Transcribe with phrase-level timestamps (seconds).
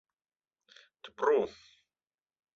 [1.03, 1.45] Тпру-у!..